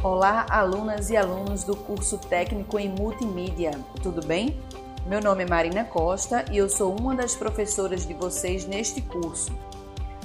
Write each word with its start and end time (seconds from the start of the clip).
Olá, 0.00 0.46
alunas 0.48 1.10
e 1.10 1.16
alunos 1.16 1.64
do 1.64 1.74
curso 1.74 2.18
técnico 2.18 2.78
em 2.78 2.88
multimídia, 2.88 3.72
tudo 4.00 4.24
bem? 4.24 4.56
Meu 5.04 5.20
nome 5.20 5.42
é 5.42 5.46
Marina 5.46 5.82
Costa 5.82 6.44
e 6.52 6.56
eu 6.56 6.68
sou 6.68 6.96
uma 6.96 7.16
das 7.16 7.34
professoras 7.34 8.06
de 8.06 8.14
vocês 8.14 8.64
neste 8.64 9.02
curso. 9.02 9.50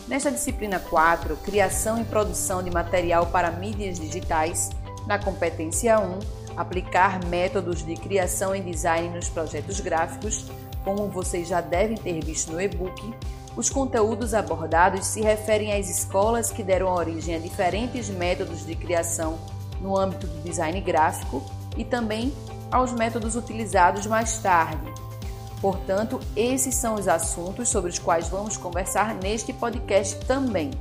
Nesta 0.08 0.30
disciplina 0.30 0.80
4, 0.80 1.36
Criação 1.38 2.00
e 2.00 2.04
Produção 2.04 2.62
de 2.62 2.70
Material 2.70 3.26
para 3.26 3.50
Mídias 3.50 4.00
Digitais, 4.00 4.70
na 5.08 5.18
competência 5.18 6.00
1, 6.00 6.20
aplicar 6.56 7.26
métodos 7.26 7.84
de 7.84 7.96
criação 7.96 8.56
e 8.56 8.62
design 8.62 9.10
nos 9.10 9.28
projetos 9.28 9.80
gráficos, 9.80 10.52
como 10.86 11.08
vocês 11.08 11.48
já 11.48 11.62
devem 11.62 11.98
ter 11.98 12.24
visto 12.24 12.52
no 12.52 12.62
e-book, 12.62 13.12
os 13.58 13.72
conteúdos 13.72 14.36
abordados 14.36 15.08
se 15.08 15.22
referem 15.22 15.74
às 15.74 15.90
escolas 15.90 16.52
que 16.52 16.62
deram 16.62 16.94
origem 16.94 17.36
a 17.36 17.40
diferentes 17.40 18.08
métodos 18.10 18.64
de 18.64 18.76
criação 18.76 19.40
no 19.82 19.98
âmbito 19.98 20.28
do 20.28 20.42
design 20.44 20.80
gráfico 20.82 21.44
e 21.78 21.84
também 21.84 22.34
aos 22.72 22.92
métodos 22.94 23.36
utilizados 23.36 24.06
mais 24.06 24.40
tarde. 24.40 24.92
Portanto, 25.62 26.20
esses 26.36 26.76
são 26.76 26.96
os 26.96 27.08
assuntos 27.08 27.70
sobre 27.70 27.90
os 27.90 28.00
quais 28.00 28.28
vamos 28.28 28.58
conversar 28.58 29.16
neste 29.16 29.54
podcast 29.54 30.26
também. 30.26 30.72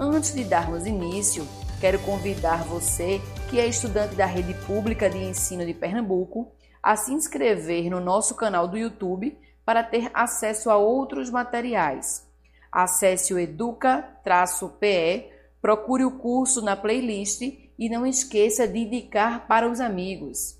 Antes 0.00 0.34
de 0.34 0.44
darmos 0.44 0.86
início, 0.86 1.46
quero 1.80 1.98
convidar 2.00 2.64
você, 2.64 3.20
que 3.48 3.60
é 3.60 3.66
estudante 3.66 4.14
da 4.16 4.26
Rede 4.26 4.54
Pública 4.66 5.08
de 5.08 5.18
Ensino 5.18 5.64
de 5.64 5.74
Pernambuco, 5.74 6.50
a 6.82 6.96
se 6.96 7.12
inscrever 7.12 7.90
no 7.90 8.00
nosso 8.00 8.34
canal 8.34 8.66
do 8.66 8.76
YouTube 8.76 9.38
para 9.64 9.82
ter 9.82 10.10
acesso 10.14 10.70
a 10.70 10.76
outros 10.76 11.30
materiais. 11.30 12.26
Acesse 12.72 13.34
o 13.34 13.38
Educa-PE, 13.38 15.30
procure 15.60 16.04
o 16.04 16.18
curso 16.18 16.62
na 16.62 16.76
playlist 16.76 17.42
e 17.78 17.88
não 17.88 18.06
esqueça 18.06 18.66
de 18.66 18.78
indicar 18.78 19.46
para 19.46 19.68
os 19.68 19.80
amigos. 19.80 20.58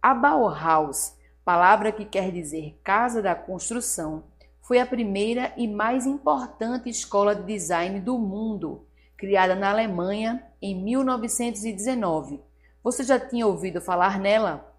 A 0.00 0.14
Bauhaus, 0.14 1.14
palavra 1.44 1.92
que 1.92 2.04
quer 2.04 2.30
dizer 2.30 2.78
casa 2.82 3.20
da 3.20 3.34
construção, 3.34 4.24
foi 4.60 4.78
a 4.78 4.86
primeira 4.86 5.52
e 5.56 5.68
mais 5.68 6.06
importante 6.06 6.90
escola 6.90 7.34
de 7.34 7.44
design 7.44 8.00
do 8.00 8.18
mundo, 8.18 8.84
criada 9.16 9.54
na 9.54 9.70
Alemanha 9.70 10.44
em 10.60 10.74
1919. 10.74 12.40
Você 12.82 13.04
já 13.04 13.18
tinha 13.18 13.46
ouvido 13.46 13.80
falar 13.80 14.18
nela? 14.18 14.72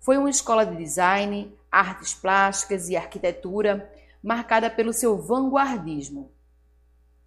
Foi 0.00 0.16
uma 0.16 0.30
escola 0.30 0.64
de 0.64 0.76
design, 0.76 1.56
artes 1.70 2.14
plásticas 2.14 2.88
e 2.88 2.96
arquitetura 2.96 3.90
marcada 4.22 4.70
pelo 4.70 4.92
seu 4.92 5.16
vanguardismo. 5.20 6.30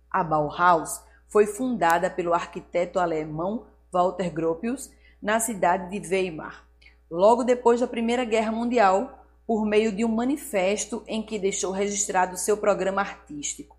A 0.09 0.23
Bauhaus 0.23 1.01
foi 1.35 1.45
fundada 1.45 2.09
pelo 2.09 2.33
arquiteto 2.33 2.97
alemão 2.97 3.65
Walter 3.91 4.31
Gropius 4.31 4.89
na 5.21 5.37
cidade 5.37 5.99
de 5.99 6.07
Weimar, 6.07 6.65
logo 7.11 7.43
depois 7.43 7.81
da 7.81 7.87
Primeira 7.87 8.23
Guerra 8.23 8.53
Mundial, 8.53 9.25
por 9.45 9.65
meio 9.65 9.91
de 9.91 10.05
um 10.05 10.07
manifesto 10.07 11.03
em 11.05 11.21
que 11.21 11.37
deixou 11.37 11.73
registrado 11.73 12.37
seu 12.37 12.55
programa 12.55 13.01
artístico. 13.01 13.75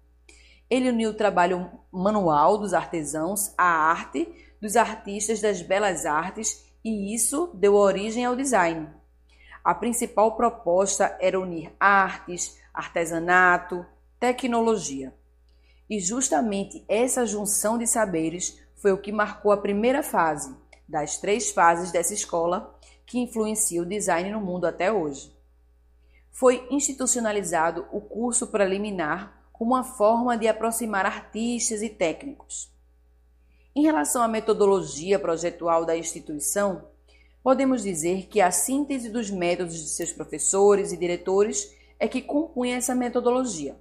Ele 0.69 0.91
uniu 0.91 1.13
o 1.13 1.15
trabalho 1.15 1.71
manual 1.91 2.59
dos 2.59 2.75
artesãos 2.75 3.55
à 3.57 3.65
arte 3.65 4.31
dos 4.61 4.77
artistas 4.77 5.41
das 5.41 5.63
belas 5.63 6.05
artes 6.05 6.63
e 6.85 7.15
isso 7.15 7.51
deu 7.55 7.75
origem 7.75 8.27
ao 8.27 8.37
design. 8.37 8.87
A 9.65 9.75
principal 9.75 10.37
proposta 10.37 11.17
era 11.19 11.41
unir 11.41 11.73
artes, 11.81 12.61
artesanato, 12.75 13.87
tecnologia. 14.21 15.15
E 15.89 16.01
justamente 16.01 16.85
essa 16.89 17.25
junção 17.25 17.79
de 17.79 17.87
saberes 17.87 18.59
foi 18.77 18.93
o 18.93 18.99
que 18.99 19.13
marcou 19.13 19.53
a 19.53 19.57
primeira 19.57 20.03
fase 20.03 20.55
das 20.89 21.19
três 21.19 21.51
fases 21.51 21.91
dessa 21.91 22.15
escola 22.15 22.79
que 23.05 23.19
influencia 23.19 23.83
o 23.83 23.87
design 23.87 24.31
no 24.31 24.41
mundo 24.41 24.67
até 24.67 24.93
hoje. 24.93 25.35
Foi 26.31 26.67
institucionalizado 26.71 27.87
o 27.93 28.01
curso 28.01 28.49
preliminar 28.49 29.49
como 29.53 29.75
uma 29.75 29.85
forma 29.85 30.37
de 30.37 30.47
aproximar 30.49 31.07
artistas 31.07 31.83
e 31.83 31.89
técnicos. 31.89 32.71
Em 33.75 33.83
relação 33.83 34.23
à 34.23 34.29
metodologia 34.29 35.19
projetual 35.19 35.85
da 35.85 35.97
instituição, 35.97 36.89
podemos 37.43 37.83
dizer 37.83 38.27
que 38.27 38.41
a 38.41 38.51
síntese 38.51 39.09
dos 39.09 39.31
métodos 39.31 39.75
de 39.75 39.89
seus 39.89 40.13
professores 40.13 40.93
e 40.93 40.97
diretores 40.97 41.75
é 41.99 42.07
que 42.09 42.21
compunha 42.21 42.77
essa 42.77 42.95
metodologia. 42.95 43.77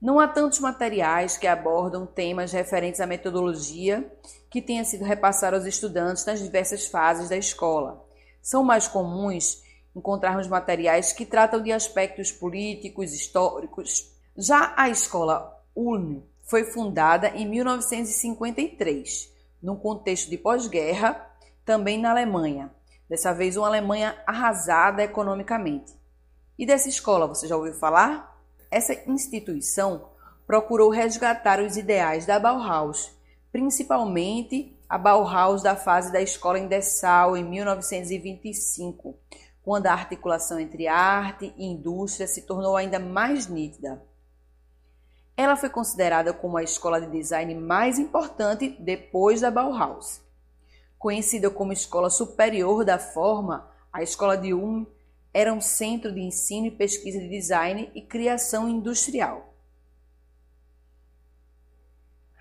Não 0.00 0.20
há 0.20 0.28
tantos 0.28 0.60
materiais 0.60 1.38
que 1.38 1.46
abordam 1.46 2.06
temas 2.06 2.52
referentes 2.52 3.00
à 3.00 3.06
metodologia 3.06 4.10
que 4.50 4.60
tenha 4.60 4.84
sido 4.84 5.04
repassado 5.04 5.56
aos 5.56 5.64
estudantes 5.64 6.24
nas 6.26 6.40
diversas 6.40 6.86
fases 6.86 7.30
da 7.30 7.36
escola. 7.36 8.04
São 8.42 8.62
mais 8.62 8.86
comuns 8.86 9.62
encontrarmos 9.94 10.46
materiais 10.46 11.12
que 11.12 11.24
tratam 11.24 11.62
de 11.62 11.72
aspectos 11.72 12.30
políticos, 12.30 13.14
históricos. 13.14 14.12
Já 14.36 14.74
a 14.76 14.90
escola 14.90 15.64
Ulm 15.74 16.20
foi 16.42 16.64
fundada 16.64 17.28
em 17.28 17.48
1953, 17.48 19.32
num 19.62 19.76
contexto 19.76 20.28
de 20.28 20.36
pós-guerra, 20.36 21.26
também 21.64 21.98
na 21.98 22.10
Alemanha. 22.10 22.70
Dessa 23.08 23.32
vez, 23.32 23.56
uma 23.56 23.66
Alemanha 23.66 24.14
arrasada 24.26 25.02
economicamente. 25.02 25.94
E 26.58 26.66
dessa 26.66 26.88
escola, 26.88 27.26
você 27.26 27.48
já 27.48 27.56
ouviu 27.56 27.74
falar? 27.74 28.35
Essa 28.70 28.94
instituição 29.08 30.08
procurou 30.46 30.90
resgatar 30.90 31.60
os 31.60 31.76
ideais 31.76 32.26
da 32.26 32.38
Bauhaus, 32.38 33.10
principalmente 33.50 34.76
a 34.88 34.96
Bauhaus 34.96 35.62
da 35.62 35.74
fase 35.74 36.12
da 36.12 36.20
escola 36.20 36.58
em 36.58 36.68
Dessau, 36.68 37.36
em 37.36 37.44
1925, 37.44 39.18
quando 39.62 39.86
a 39.86 39.92
articulação 39.92 40.60
entre 40.60 40.86
arte 40.86 41.52
e 41.56 41.66
indústria 41.66 42.28
se 42.28 42.42
tornou 42.42 42.76
ainda 42.76 42.98
mais 42.98 43.48
nítida. 43.48 44.02
Ela 45.36 45.56
foi 45.56 45.68
considerada 45.68 46.32
como 46.32 46.56
a 46.56 46.62
escola 46.62 47.00
de 47.00 47.10
design 47.10 47.54
mais 47.56 47.98
importante 47.98 48.76
depois 48.80 49.40
da 49.40 49.50
Bauhaus. 49.50 50.22
Conhecida 50.98 51.50
como 51.50 51.72
Escola 51.72 52.08
Superior 52.08 52.84
da 52.84 52.98
Forma, 52.98 53.68
a 53.92 54.02
Escola 54.02 54.36
de 54.36 54.54
Ulm 54.54 54.86
era 55.36 55.52
um 55.52 55.60
centro 55.60 56.10
de 56.10 56.20
ensino 56.22 56.68
e 56.68 56.70
pesquisa 56.70 57.18
de 57.18 57.28
design 57.28 57.90
e 57.94 58.00
criação 58.00 58.66
industrial. 58.66 59.52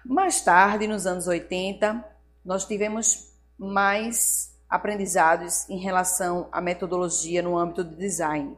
Mais 0.05 0.39
tarde, 0.39 0.87
nos 0.87 1.05
anos 1.05 1.27
80, 1.27 2.05
nós 2.45 2.63
tivemos 2.63 3.33
mais 3.57 4.55
aprendizados 4.69 5.69
em 5.69 5.77
relação 5.77 6.47
à 6.53 6.61
metodologia 6.61 7.41
no 7.41 7.57
âmbito 7.57 7.83
do 7.83 7.97
design. 7.97 8.55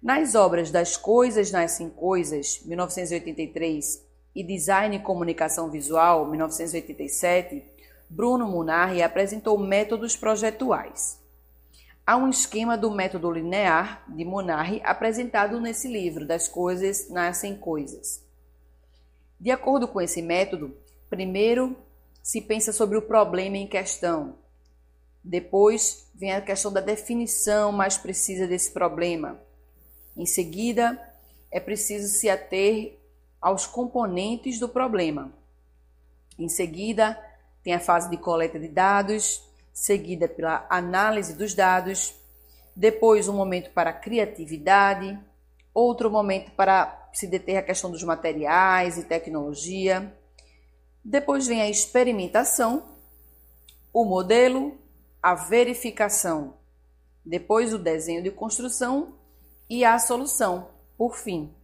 Nas 0.00 0.36
obras 0.36 0.70
Das 0.70 0.96
Coisas 0.96 1.50
Nascem 1.50 1.90
Coisas, 1.90 2.62
1983, 2.64 4.06
e 4.32 4.44
Design 4.44 4.94
e 4.94 5.00
Comunicação 5.00 5.68
Visual, 5.72 6.24
1987, 6.24 7.64
Bruno 8.08 8.46
Munari 8.46 9.02
apresentou 9.02 9.58
métodos 9.58 10.16
projetuais. 10.16 11.19
Há 12.06 12.16
um 12.16 12.28
esquema 12.28 12.76
do 12.76 12.90
método 12.90 13.30
linear 13.30 14.04
de 14.08 14.24
Monarre 14.24 14.80
apresentado 14.84 15.60
nesse 15.60 15.86
livro, 15.86 16.26
Das 16.26 16.48
Coisas 16.48 17.08
Nascem 17.08 17.56
Coisas. 17.56 18.24
De 19.38 19.50
acordo 19.50 19.86
com 19.86 20.00
esse 20.00 20.20
método, 20.20 20.76
primeiro 21.08 21.76
se 22.22 22.40
pensa 22.40 22.72
sobre 22.72 22.98
o 22.98 23.02
problema 23.02 23.56
em 23.56 23.66
questão. 23.66 24.38
Depois 25.22 26.10
vem 26.14 26.32
a 26.32 26.40
questão 26.40 26.72
da 26.72 26.80
definição 26.80 27.72
mais 27.72 27.96
precisa 27.96 28.46
desse 28.46 28.72
problema. 28.72 29.40
Em 30.16 30.26
seguida, 30.26 31.00
é 31.50 31.60
preciso 31.60 32.08
se 32.08 32.28
ater 32.28 32.98
aos 33.40 33.66
componentes 33.66 34.58
do 34.58 34.68
problema. 34.68 35.32
Em 36.38 36.48
seguida, 36.48 37.18
tem 37.62 37.74
a 37.74 37.80
fase 37.80 38.10
de 38.10 38.16
coleta 38.16 38.58
de 38.58 38.68
dados, 38.68 39.42
seguida 39.80 40.28
pela 40.28 40.66
análise 40.68 41.32
dos 41.34 41.54
dados, 41.54 42.14
depois 42.76 43.28
um 43.28 43.32
momento 43.32 43.70
para 43.70 43.94
criatividade, 43.94 45.18
outro 45.72 46.10
momento 46.10 46.50
para 46.50 47.08
se 47.14 47.26
deter 47.26 47.56
a 47.56 47.62
questão 47.62 47.90
dos 47.90 48.02
materiais 48.02 48.98
e 48.98 49.04
tecnologia. 49.04 50.14
Depois 51.02 51.46
vem 51.46 51.62
a 51.62 51.70
experimentação, 51.70 52.94
o 53.90 54.04
modelo, 54.04 54.76
a 55.22 55.34
verificação, 55.34 56.58
depois 57.24 57.72
o 57.72 57.78
desenho 57.78 58.22
de 58.22 58.30
construção 58.30 59.14
e 59.66 59.82
a 59.82 59.98
solução, 59.98 60.68
por 60.98 61.16
fim. 61.16 61.54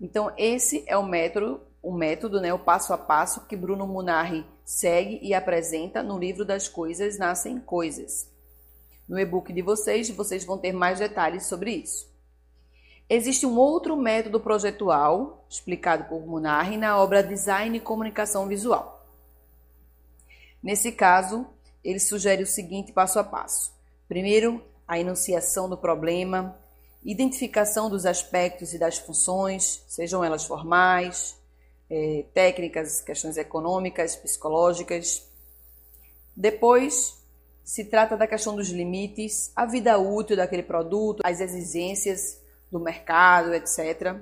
Então 0.00 0.32
esse 0.36 0.84
é 0.86 0.96
o 0.96 1.02
método 1.02 1.60
o 1.82 1.92
método, 1.92 2.40
né, 2.40 2.52
o 2.52 2.58
passo 2.58 2.92
a 2.92 2.98
passo 2.98 3.46
que 3.46 3.56
Bruno 3.56 3.86
Munari 3.86 4.46
segue 4.70 5.18
e 5.20 5.34
apresenta 5.34 6.00
no 6.00 6.16
livro 6.16 6.44
das 6.44 6.68
coisas 6.68 7.18
nascem 7.18 7.58
coisas. 7.58 8.30
No 9.08 9.18
e-book 9.18 9.52
de 9.52 9.62
vocês, 9.62 10.08
vocês 10.10 10.44
vão 10.44 10.56
ter 10.56 10.72
mais 10.72 11.00
detalhes 11.00 11.46
sobre 11.46 11.72
isso. 11.72 12.08
Existe 13.08 13.44
um 13.44 13.58
outro 13.58 13.96
método 13.96 14.38
projetual, 14.38 15.44
explicado 15.50 16.04
por 16.04 16.24
Munari, 16.24 16.76
na 16.76 16.96
obra 16.96 17.20
Design 17.20 17.76
e 17.76 17.80
Comunicação 17.80 18.46
Visual. 18.46 19.04
Nesse 20.62 20.92
caso, 20.92 21.48
ele 21.82 21.98
sugere 21.98 22.44
o 22.44 22.46
seguinte 22.46 22.92
passo 22.92 23.18
a 23.18 23.24
passo: 23.24 23.72
primeiro, 24.06 24.62
a 24.86 25.00
enunciação 25.00 25.68
do 25.68 25.76
problema, 25.76 26.56
identificação 27.04 27.90
dos 27.90 28.06
aspectos 28.06 28.72
e 28.72 28.78
das 28.78 28.98
funções, 28.98 29.84
sejam 29.88 30.22
elas 30.22 30.44
formais, 30.44 31.39
é, 31.90 32.24
técnicas, 32.32 33.00
questões 33.00 33.36
econômicas, 33.36 34.14
psicológicas. 34.14 35.28
Depois, 36.36 37.20
se 37.64 37.84
trata 37.84 38.16
da 38.16 38.26
questão 38.26 38.54
dos 38.54 38.68
limites, 38.70 39.52
a 39.54 39.66
vida 39.66 39.98
útil 39.98 40.36
daquele 40.36 40.62
produto, 40.62 41.20
as 41.24 41.40
exigências 41.40 42.40
do 42.70 42.78
mercado, 42.78 43.52
etc. 43.54 44.16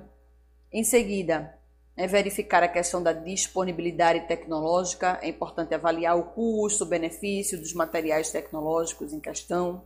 Em 0.71 0.83
seguida, 0.83 1.57
é 1.95 2.07
verificar 2.07 2.63
a 2.63 2.67
questão 2.67 3.03
da 3.03 3.11
disponibilidade 3.11 4.21
tecnológica, 4.27 5.19
é 5.21 5.27
importante 5.27 5.73
avaliar 5.73 6.17
o 6.17 6.23
custo, 6.23 6.85
benefício 6.85 7.59
dos 7.59 7.73
materiais 7.73 8.31
tecnológicos 8.31 9.11
em 9.11 9.19
questão. 9.19 9.83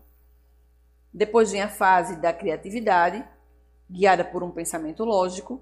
Depois 1.11 1.51
vem 1.51 1.61
a 1.61 1.69
fase 1.69 2.15
da 2.17 2.31
criatividade, 2.31 3.23
guiada 3.89 4.23
por 4.23 4.43
um 4.43 4.51
pensamento 4.51 5.03
lógico. 5.03 5.61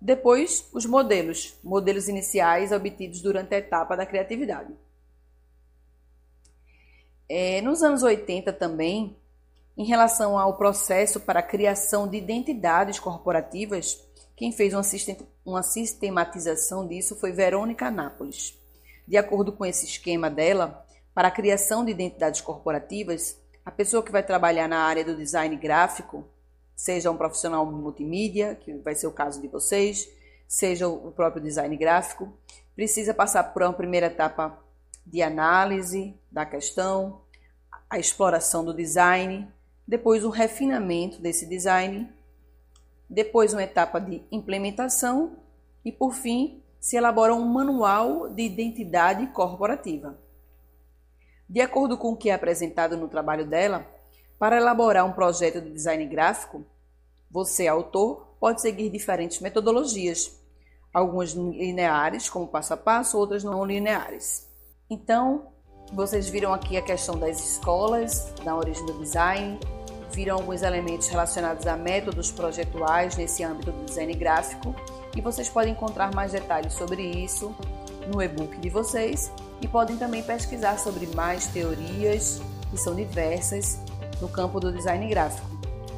Depois, 0.00 0.68
os 0.72 0.84
modelos, 0.84 1.58
modelos 1.64 2.08
iniciais 2.08 2.72
obtidos 2.72 3.20
durante 3.20 3.54
a 3.54 3.58
etapa 3.58 3.96
da 3.96 4.06
criatividade. 4.06 4.72
É, 7.28 7.60
nos 7.60 7.82
anos 7.82 8.02
80 8.02 8.52
também, 8.52 9.16
em 9.76 9.84
relação 9.84 10.38
ao 10.38 10.56
processo 10.56 11.20
para 11.20 11.40
a 11.40 11.42
criação 11.42 12.08
de 12.08 12.16
identidades 12.16 12.98
corporativas, 12.98 14.00
quem 14.36 14.52
fez 14.52 14.74
uma, 14.74 14.82
uma 15.44 15.62
sistematização 15.62 16.86
disso 16.86 17.16
foi 17.16 17.32
Verônica 17.32 17.90
Nápoles. 17.90 18.58
De 19.08 19.16
acordo 19.16 19.52
com 19.52 19.64
esse 19.64 19.86
esquema 19.86 20.30
dela, 20.30 20.84
para 21.14 21.28
a 21.28 21.30
criação 21.30 21.84
de 21.84 21.90
identidades 21.90 22.40
corporativas, 22.40 23.38
a 23.64 23.70
pessoa 23.70 24.02
que 24.02 24.12
vai 24.12 24.22
trabalhar 24.22 24.68
na 24.68 24.78
área 24.78 25.04
do 25.04 25.16
design 25.16 25.56
gráfico, 25.56 26.24
seja 26.76 27.10
um 27.10 27.16
profissional 27.16 27.64
multimídia, 27.64 28.54
que 28.54 28.74
vai 28.74 28.94
ser 28.94 29.06
o 29.06 29.12
caso 29.12 29.40
de 29.40 29.48
vocês, 29.48 30.08
seja 30.46 30.86
o 30.86 31.10
próprio 31.10 31.42
design 31.42 31.74
gráfico, 31.76 32.32
precisa 32.76 33.14
passar 33.14 33.42
por 33.44 33.62
uma 33.62 33.72
primeira 33.72 34.06
etapa 34.06 34.62
de 35.04 35.22
análise 35.22 36.14
da 36.30 36.44
questão, 36.44 37.22
a 37.88 37.98
exploração 37.98 38.64
do 38.64 38.74
design, 38.74 39.48
depois 39.88 40.24
o 40.24 40.30
refinamento 40.30 41.20
desse 41.20 41.46
design, 41.46 42.12
depois 43.08 43.52
uma 43.52 43.62
etapa 43.62 44.00
de 44.00 44.22
implementação 44.30 45.36
e, 45.84 45.90
por 45.90 46.12
fim, 46.12 46.62
se 46.78 46.96
elabora 46.96 47.34
um 47.34 47.44
manual 47.44 48.28
de 48.28 48.42
identidade 48.42 49.26
corporativa. 49.28 50.18
De 51.48 51.60
acordo 51.60 51.96
com 51.96 52.12
o 52.12 52.16
que 52.16 52.28
é 52.28 52.34
apresentado 52.34 52.96
no 52.96 53.08
trabalho 53.08 53.46
dela, 53.46 53.86
para 54.38 54.56
elaborar 54.56 55.04
um 55.04 55.12
projeto 55.12 55.60
de 55.60 55.70
design 55.70 56.04
gráfico, 56.06 56.64
você, 57.30 57.66
autor, 57.66 58.36
pode 58.38 58.60
seguir 58.60 58.90
diferentes 58.90 59.40
metodologias, 59.40 60.40
algumas 60.92 61.32
lineares, 61.32 62.28
como 62.28 62.46
passo 62.46 62.74
a 62.74 62.76
passo, 62.76 63.18
outras 63.18 63.44
não 63.44 63.64
lineares. 63.64 64.48
Então, 64.88 65.48
vocês 65.92 66.28
viram 66.28 66.52
aqui 66.52 66.76
a 66.76 66.82
questão 66.82 67.18
das 67.18 67.38
escolas, 67.38 68.32
da 68.44 68.56
origem 68.56 68.84
do 68.86 68.98
design, 68.98 69.58
viram 70.12 70.36
alguns 70.36 70.62
elementos 70.62 71.08
relacionados 71.08 71.66
a 71.66 71.76
métodos 71.76 72.30
projetuais 72.30 73.16
nesse 73.16 73.44
âmbito 73.44 73.72
do 73.72 73.84
design 73.84 74.14
gráfico 74.14 74.74
e 75.14 75.20
vocês 75.20 75.48
podem 75.48 75.72
encontrar 75.72 76.14
mais 76.14 76.32
detalhes 76.32 76.72
sobre 76.72 77.02
isso 77.02 77.54
no 78.12 78.22
e-book 78.22 78.56
de 78.58 78.70
vocês 78.70 79.30
e 79.60 79.68
podem 79.68 79.96
também 79.96 80.22
pesquisar 80.22 80.78
sobre 80.78 81.06
mais 81.08 81.46
teorias, 81.48 82.40
que 82.70 82.78
são 82.78 82.94
diversas, 82.94 83.78
no 84.20 84.28
campo 84.28 84.60
do 84.60 84.72
design 84.72 85.08
gráfico. 85.08 85.46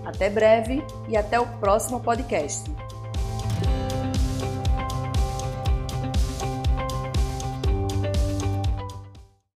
Até 0.05 0.31
breve 0.31 0.83
e 1.09 1.17
até 1.17 1.39
o 1.39 1.47
próximo 1.59 2.01
podcast. 2.01 2.71